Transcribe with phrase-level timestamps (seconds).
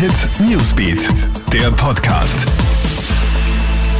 [0.00, 1.10] Hit Newsbeat,
[1.52, 2.46] der Podcast.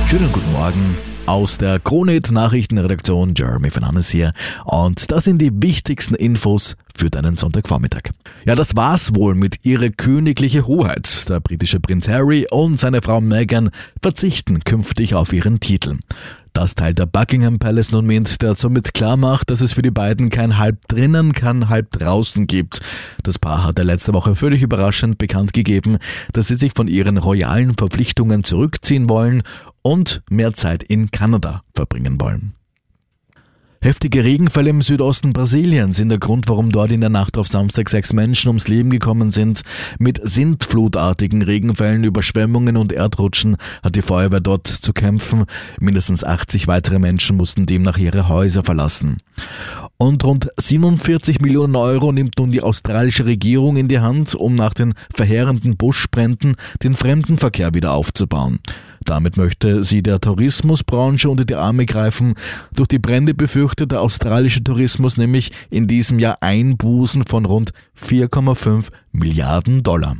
[0.08, 3.34] Schönen guten Morgen aus der Kronit Nachrichtenredaktion.
[3.36, 4.32] Jeremy Fernandes hier.
[4.64, 8.12] Und das sind die wichtigsten Infos für deinen Sonntagvormittag.
[8.46, 11.28] Ja, das war's wohl mit ihrer königliche Hoheit.
[11.28, 13.68] Der britische Prinz Harry und seine Frau Meghan
[14.00, 15.98] verzichten künftig auf ihren Titel.
[16.52, 19.90] Das teilt der Buckingham Palace nun mit, der somit klar macht, dass es für die
[19.90, 22.80] beiden kein halb drinnen, kein halb draußen gibt.
[23.22, 25.98] Das Paar hatte letzte Woche völlig überraschend bekannt gegeben,
[26.32, 29.42] dass sie sich von ihren royalen Verpflichtungen zurückziehen wollen
[29.82, 32.54] und mehr Zeit in Kanada verbringen wollen.
[33.82, 37.88] Heftige Regenfälle im Südosten Brasiliens sind der Grund, warum dort in der Nacht auf Samstag
[37.88, 39.62] sechs Menschen ums Leben gekommen sind.
[39.98, 45.46] Mit sintflutartigen Regenfällen, Überschwemmungen und Erdrutschen hat die Feuerwehr dort zu kämpfen.
[45.80, 49.22] Mindestens 80 weitere Menschen mussten demnach ihre Häuser verlassen.
[49.96, 54.74] Und rund 47 Millionen Euro nimmt nun die australische Regierung in die Hand, um nach
[54.74, 58.58] den verheerenden Buschbränden den Fremdenverkehr wieder aufzubauen.
[59.04, 62.34] Damit möchte sie der Tourismusbranche unter die Arme greifen.
[62.74, 68.88] Durch die Brände befürchtet der australische Tourismus nämlich in diesem Jahr Einbußen von rund 4,5
[69.12, 70.16] Milliarden Dollar.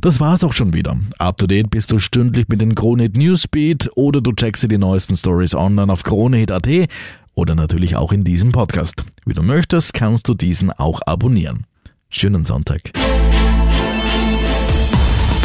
[0.00, 0.98] Das war's auch schon wieder.
[1.18, 4.78] Up to date bist du stündlich mit den Kronehit Newsbeat oder du checkst dir die
[4.78, 6.68] neuesten Stories online auf kronehit.at
[7.34, 9.04] oder natürlich auch in diesem Podcast.
[9.24, 11.64] Wie du möchtest, kannst du diesen auch abonnieren.
[12.10, 12.92] Schönen Sonntag.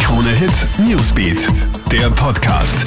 [0.02, 1.48] Krone Hit Newsbeat,
[1.90, 2.86] der Podcast.